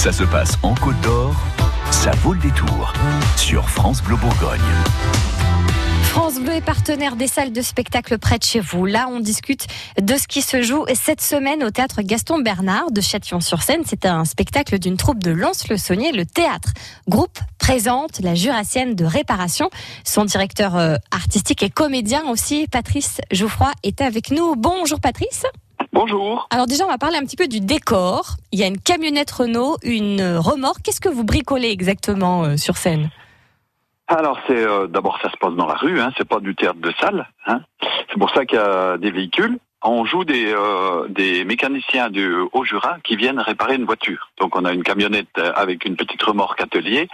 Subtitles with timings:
[0.00, 1.36] Ça se passe en Côte d'Or,
[1.90, 2.94] ça vaut le détour
[3.36, 4.58] sur France Bleu Bourgogne.
[6.04, 8.86] France Bleu est partenaire des salles de spectacle près de chez vous.
[8.86, 9.66] Là, on discute
[10.00, 13.82] de ce qui se joue cette semaine au théâtre Gaston Bernard de Châtillon-sur-Seine.
[13.84, 16.72] C'est un spectacle d'une troupe de Lons-le-Saunier, le théâtre.
[17.06, 19.68] Groupe présente la Jurassienne de réparation.
[20.04, 24.56] Son directeur euh, artistique et comédien aussi, Patrice Jouffroy, est avec nous.
[24.56, 25.44] Bonjour Patrice.
[25.92, 26.46] Bonjour.
[26.50, 28.36] Alors déjà, on va parler un petit peu du décor.
[28.52, 30.82] Il y a une camionnette Renault, une remorque.
[30.82, 33.10] Qu'est-ce que vous bricolez exactement euh, sur scène?
[34.10, 36.80] Alors c'est euh, d'abord ça se passe dans la rue, hein, c'est pas du théâtre
[36.80, 37.28] de salle.
[37.46, 37.60] Hein.
[38.10, 39.58] C'est pour ça qu'il y a des véhicules.
[39.82, 44.30] On joue des, euh, des mécaniciens du Haut-Jura qui viennent réparer une voiture.
[44.40, 47.08] Donc on a une camionnette euh, avec une petite remorque atelier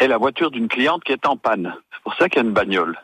[0.00, 1.74] et la voiture d'une cliente qui est en panne.
[1.92, 2.98] C'est pour ça qu'il y a une bagnole.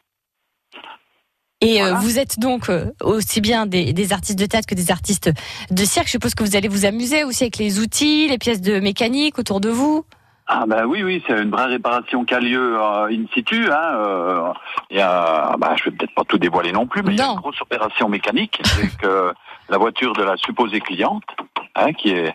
[1.63, 1.99] Et euh, Voilà.
[2.01, 5.31] vous êtes donc euh, aussi bien des, des artistes de théâtre que des artistes
[5.71, 6.07] de cirque.
[6.07, 9.39] Je suppose que vous allez vous amuser aussi avec les outils, les pièces de mécanique
[9.39, 10.05] autour de vous.
[10.53, 13.71] Ah ben oui, oui, c'est une vraie réparation qui a lieu euh, in situ.
[13.71, 14.53] Hein, euh,
[14.91, 17.27] y a, bah, je vais peut-être pas tout dévoiler non plus, mais il y a
[17.29, 19.33] une grosse opération mécanique, c'est que
[19.69, 21.23] la voiture de la supposée cliente,
[21.77, 22.35] hein, qui est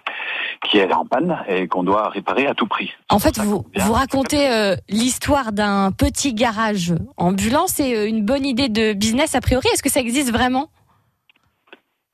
[0.70, 2.92] qui est en panne et qu'on doit réparer à tout prix.
[3.10, 7.68] En fait, vous, vous racontez euh, l'histoire d'un petit garage ambulant.
[7.68, 9.68] C'est euh, une bonne idée de business a priori.
[9.74, 10.70] Est-ce que ça existe vraiment?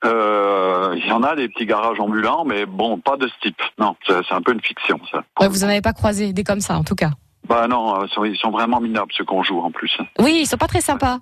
[0.04, 3.62] Euh, Il y en a des petits garages ambulants, mais bon, pas de ce type.
[3.80, 5.24] Non, c'est un peu une fiction, ça.
[5.40, 7.12] Ouais, Vous en avez pas croisé des comme ça, en tout cas.
[7.48, 9.92] Bah non, ils sont- ils sont vraiment minables ceux qu'on joue en plus.
[10.20, 11.20] Oui, ils sont pas très sympas.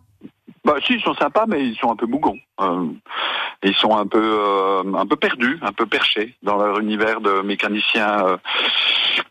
[0.65, 2.37] Bah si, ils sont sympas, mais ils sont un peu bougons.
[2.61, 2.85] Euh,
[3.63, 7.41] ils sont un peu euh, un peu perdus, un peu perchés dans leur univers de
[7.41, 8.37] mécaniciens euh,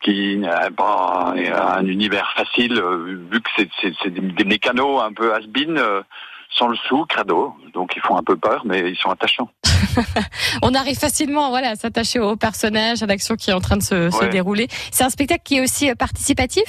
[0.02, 1.34] qui n'a pas
[1.76, 6.02] un univers facile, euh, vu que c'est- des, des mécanos un peu has-been, euh,
[6.50, 7.54] sans le sou, crado.
[7.74, 9.50] Donc ils font un peu peur, mais ils sont attachants.
[10.62, 13.82] On arrive facilement voilà, à s'attacher au personnage, à l'action qui est en train de
[13.82, 14.66] se, se dérouler.
[14.90, 16.64] C'est un spectacle qui est aussi participatif?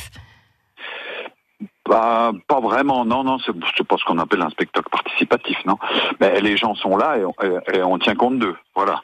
[1.90, 5.78] Bah, pas vraiment, non, non, c'est pas ce qu'on appelle un spectacle participatif, non.
[6.20, 7.34] Mais les gens sont là et on,
[7.74, 9.02] et- on tient compte d'eux, voilà.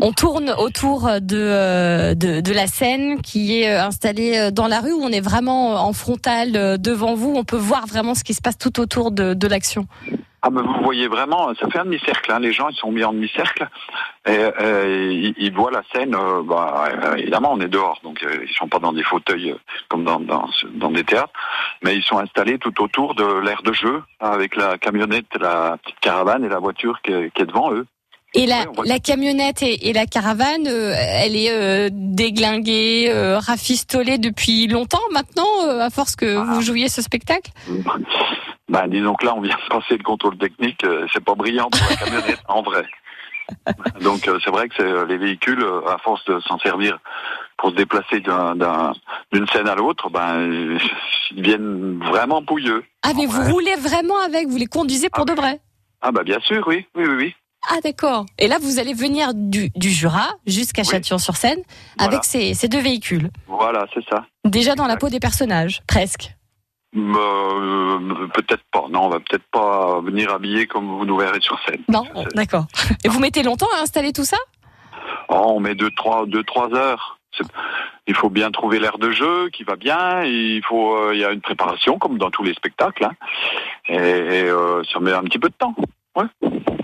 [0.00, 4.66] On tourne autour de, euh, de, de la scène qui est euh, installée euh, dans
[4.66, 7.32] la rue où on est vraiment en frontal devant vous.
[7.36, 9.86] On peut voir vraiment ce qui se passe tout autour de, de l'action.
[10.42, 13.02] Ah, mais vous voyez vraiment, ça fait un demi-cercle, hein, les gens ils sont mis
[13.02, 13.66] en demi-cercle
[14.28, 16.84] et, et ils, ils voient la scène, euh, bah,
[17.16, 19.54] évidemment on est dehors, donc ils sont pas dans des fauteuils
[19.88, 21.32] comme dans, dans, dans des théâtres,
[21.84, 26.00] mais ils sont installés tout autour de l'aire de jeu, avec la camionnette, la petite
[26.00, 27.86] caravane et la voiture qui est, qui est devant eux.
[28.36, 34.18] Et la, Ouais, camionnette et, et la caravane, euh, elle est euh, déglinguée, euh, rafistolée
[34.18, 36.44] depuis longtemps maintenant, à force que Ah.
[36.54, 37.50] vous jouiez ce spectacle?
[38.66, 40.84] Ben, disons que là, on vient de passer le contrôle technique.
[41.12, 42.82] C'est pas brillant pour la camionnette, en vrai.
[44.00, 46.98] Donc, c'est vrai que les véhicules, à force de s'en servir
[47.64, 48.92] pour se déplacer d'un- d'un-
[49.32, 50.78] d'une scène à l'autre, ben,
[51.30, 52.84] ils deviennent vraiment pouilleux.
[53.02, 55.60] Ah mais vous roulez vraiment avec, vous les conduisez pour de vrai?
[56.02, 57.34] Ah, bah, bien sûr, oui, oui, oui, oui.
[57.70, 58.26] Ah d'accord.
[58.38, 60.88] Et là, vous allez venir du, du Jura jusqu'à Oui.
[60.88, 61.60] Châtillon-sur-Seine
[61.96, 62.12] Voilà.
[62.12, 63.30] avec ces, ces deux véhicules.
[63.46, 64.26] Voilà, c'est ça.
[64.44, 66.34] Déjà dans la peau des personnages, presque.
[66.94, 68.84] Euh, peut-être pas.
[68.90, 71.82] Non, on va peut-être pas venir habillé comme vous nous verrez sur scène.
[71.88, 72.04] Non,
[72.34, 72.66] d'accord.
[73.04, 74.36] Et vous mettez longtemps à installer tout ça?
[75.30, 77.18] Oh, on met deux, trois, deux, trois heures.
[78.06, 80.22] Il faut bien trouver l'air de jeu qui va bien.
[80.24, 83.04] Il faut, euh, il y a une préparation comme dans tous les spectacles.
[83.04, 83.12] hein.
[83.88, 85.74] Et, et, euh, ça met un petit peu de temps.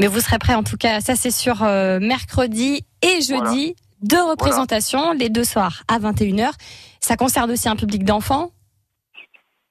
[0.01, 4.23] Mais vous serez prêt en tout cas, ça c'est sur euh, mercredi et jeudi, deux
[4.23, 6.51] représentations, les deux soirs à 21h.
[7.01, 8.51] Ça concerne aussi un public d'enfants?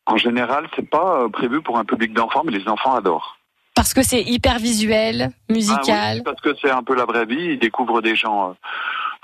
[0.05, 3.37] En général, c'est pas prévu pour un public d'enfants, mais les enfants adorent.
[3.75, 6.17] parce que c'est hyper visuel, Ah musical.
[6.17, 7.53] oui, parce que c'est un peu la vraie vie.
[7.53, 8.55] Ils découvrent des gens.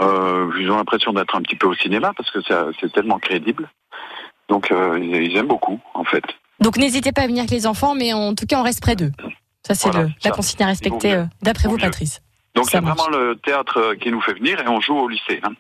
[0.02, 3.20] Euh, ils ont l'impression d'être un petit peu au cinéma parce que c'est c'est tellement
[3.20, 3.70] crédible.
[4.50, 6.24] Donc euh, ils, aiment beaucoup, en fait.
[6.60, 8.96] Donc n'hésitez pas à venir avec les enfants, mais en tout cas on reste près
[8.96, 9.12] d'eux.
[9.66, 11.78] Ça c'est Voilà, la consigne à respecter euh, d'après vous.
[11.78, 12.22] Patrice.
[12.56, 15.40] Donc c'est vraiment le théâtre qui nous fait venir et on joue au lycée.
[15.44, 15.54] hein.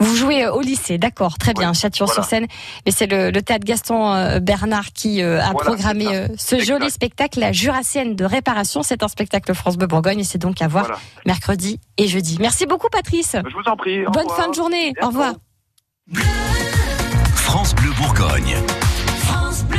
[0.00, 2.46] Vous jouez euh, au lycée, d'accord, très bien, Ouais, Châtillon-sur-Seine.
[2.84, 6.58] Mais c'est le, le théâtre Gaston euh, Bernard qui euh, a Voilà, programmé euh, ce
[6.58, 8.82] joli spectacle, La Jurassienne de réparation.
[8.82, 11.00] C'est un spectacle France Bleu Bourgogne et c'est donc à voir Voilà.
[11.26, 12.38] mercredi et jeudi.
[12.40, 13.36] Merci beaucoup Patrice.
[13.36, 14.02] Je vous en prie.
[14.04, 14.36] Bonne revoir.
[14.36, 14.92] fin de journée.
[15.00, 15.34] Au revoir.
[17.36, 18.56] France Bleu Bourgogne.
[19.20, 19.78] France Bleu.